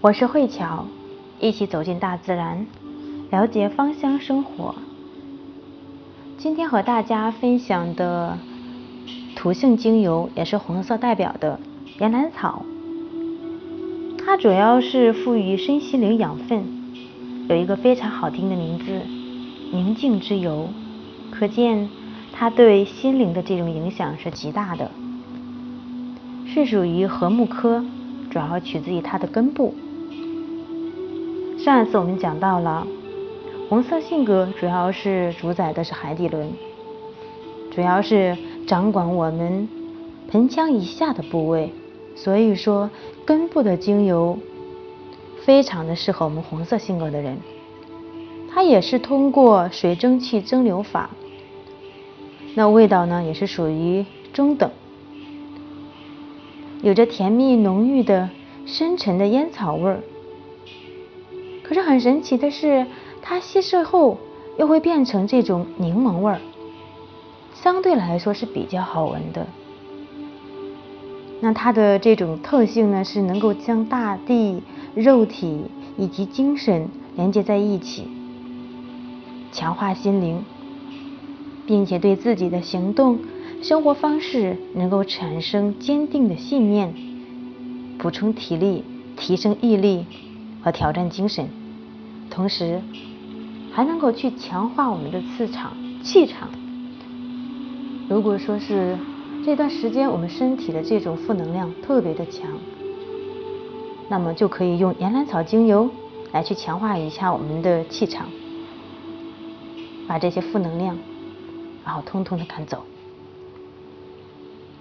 [0.00, 0.86] 我是慧巧，
[1.40, 2.64] 一起走进大自然，
[3.32, 4.76] 了解芳香生活。
[6.38, 8.38] 今天和大家分享的
[9.34, 11.58] 土性精油也是红色代表的
[11.98, 12.62] 岩兰草，
[14.24, 16.62] 它主要是赋予身心灵养分，
[17.48, 19.00] 有一个非常好听的名字——
[19.74, 20.68] 宁静之油，
[21.32, 21.88] 可见
[22.32, 24.92] 它对心灵的这种影响是极大的，
[26.46, 27.84] 是属于禾木科，
[28.30, 29.74] 主要取自于它的根部。
[31.68, 32.86] 上一次我们讲到了，
[33.68, 36.50] 红色性格主要是主宰的是海底轮，
[37.70, 38.34] 主要是
[38.66, 39.68] 掌管我们
[40.30, 41.70] 盆腔以下的部位，
[42.16, 42.88] 所以说
[43.26, 44.38] 根部的精油
[45.44, 47.36] 非常的适合我们红色性格的人。
[48.50, 51.10] 它也是通过水蒸气蒸馏法，
[52.54, 54.70] 那味道呢也是属于中等，
[56.80, 58.30] 有着甜蜜浓郁的
[58.64, 60.00] 深沉的烟草味儿。
[61.68, 62.86] 可是很神奇的是，
[63.20, 64.16] 它稀释后
[64.58, 66.40] 又会变成这种柠檬味儿，
[67.52, 69.46] 相对来说是比较好闻的。
[71.40, 74.62] 那它的这种特性呢，是能够将大地、
[74.94, 75.66] 肉体
[75.98, 78.08] 以及精神连接在一起，
[79.52, 80.42] 强化心灵，
[81.66, 83.18] 并且对自己的行动、
[83.60, 86.94] 生活方式能够产生坚定的信念，
[87.98, 88.82] 补充体力，
[89.18, 90.06] 提升毅力。
[90.62, 91.48] 和挑战精神，
[92.30, 92.80] 同时
[93.72, 96.48] 还能够去强化我们的磁场、气场。
[98.08, 98.98] 如果说是
[99.44, 102.50] 这段时间我们身体的这种负能量特别的强，
[104.08, 105.88] 那么就可以用岩兰草精油
[106.32, 108.26] 来去强化一下我们的气场，
[110.06, 110.98] 把这些负能量
[111.84, 112.84] 然后通通的赶走。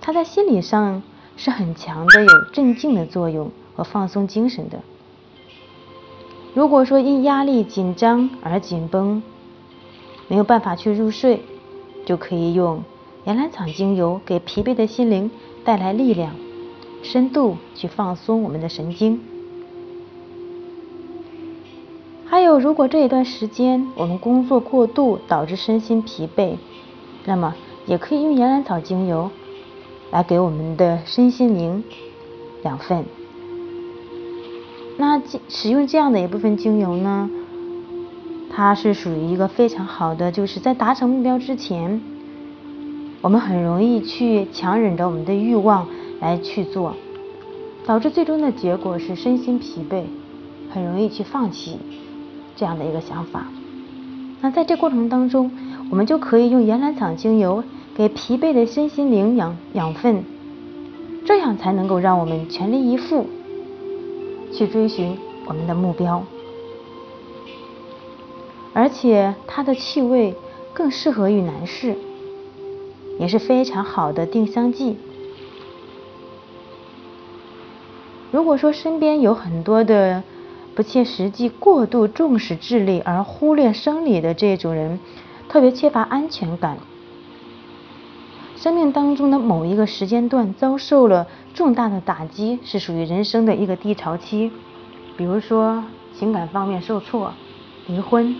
[0.00, 1.02] 它在心理上
[1.36, 4.80] 是很强的，有镇静的作用和放松精神的。
[6.52, 9.22] 如果说因压力紧张而紧绷，
[10.26, 11.42] 没有办法去入睡，
[12.04, 12.82] 就可以用
[13.24, 15.30] 岩兰草精油给疲惫的心灵
[15.64, 16.34] 带来力量、
[17.02, 19.20] 深度，去放松我们的神经。
[22.26, 26.56] 还有，如果这一段时间我们工作过度导致身心疲惫，
[27.24, 27.54] 那么
[27.86, 29.30] 也可以用岩兰草精油
[30.10, 31.84] 来给我们的身心灵
[32.64, 33.04] 养分。
[35.00, 35.18] 那
[35.48, 37.30] 使用这样的一部分精油呢，
[38.50, 42.02] 它是属于一个非常好的，就是在达成目标之前，
[43.22, 45.88] 我们很容易去强忍着我们的欲望
[46.20, 46.94] 来去做，
[47.86, 50.02] 导致最终的结果是身心疲惫，
[50.70, 51.78] 很容易去放弃
[52.54, 53.46] 这样的一个想法。
[54.42, 55.50] 那在这过程当中，
[55.90, 60.22] 我们就可以用岩兰草精油给疲惫的身心灵养养分，
[61.24, 63.24] 这样才能够让我们全力以赴。
[64.52, 65.16] 去追寻
[65.46, 66.24] 我们的目标，
[68.72, 70.34] 而且它的气味
[70.72, 71.96] 更适合于男士，
[73.18, 74.96] 也是非常好的定香剂。
[78.30, 80.22] 如果说身边有很多的
[80.74, 85.00] 不切实际、过度重视智力而忽略生理的这种人，
[85.48, 86.78] 特别缺乏安全感。
[88.60, 94.52] 生命当中的某一个时间段遭受了重大的打击，是属于人生的一个低潮期。
[95.16, 95.82] 比如说
[96.12, 97.32] 情感方面受挫、
[97.86, 98.36] 离婚，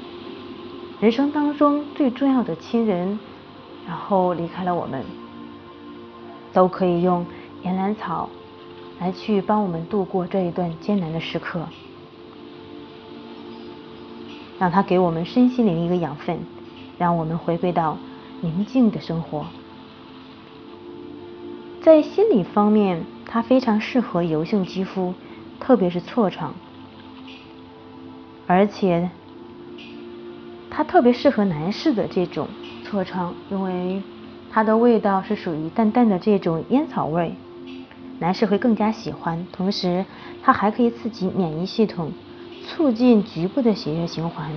[1.00, 3.18] 人生当中最重要的亲人，
[3.88, 5.02] 然后离开了我们，
[6.52, 7.24] 都可以用
[7.62, 8.28] 岩兰草
[8.98, 11.66] 来去帮我们度过这一段艰难的时刻，
[14.58, 16.40] 让它给我们身心灵一个养分，
[16.98, 17.96] 让我们回归到
[18.42, 19.46] 宁静的生活。
[21.82, 25.14] 在心理方面，它非常适合油性肌肤，
[25.58, 26.52] 特别是痤疮，
[28.46, 29.08] 而且
[30.70, 32.48] 它特别适合男士的这种
[32.84, 34.02] 痤疮，因为
[34.50, 37.32] 它的味道是属于淡淡的这种烟草味，
[38.18, 39.46] 男士会更加喜欢。
[39.50, 40.04] 同时，
[40.42, 42.12] 它还可以刺激免疫系统，
[42.66, 44.52] 促进局部的血液循环，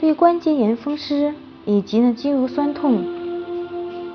[0.00, 1.32] 对关节炎、风湿
[1.64, 3.04] 以及呢肌肉酸痛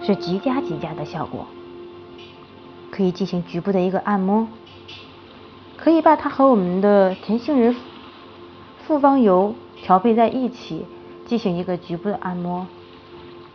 [0.06, 1.48] 是极佳极佳的效果。
[2.94, 4.48] 可以进行局部的一个按摩，
[5.78, 7.75] 可以把它和我们的甜杏仁
[8.86, 10.86] 复方油调配在一起，
[11.25, 12.68] 进行一个局部的按摩。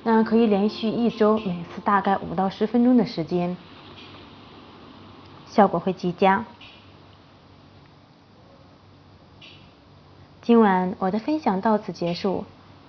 [0.02, 3.56] 那可以连续一周，每次大概五到十分钟的时间，
[5.46, 6.44] 效果会极佳。
[10.43, 12.44] 今晚我的分享到此结束，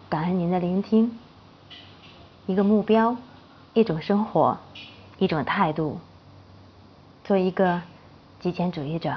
[0.09, 1.15] 感恩您的聆听。
[2.47, 3.17] 一个目标，
[3.75, 4.57] 一种生活，
[5.19, 5.99] 一种态度。
[7.29, 7.79] 做一个
[8.39, 9.15] 极简主义者。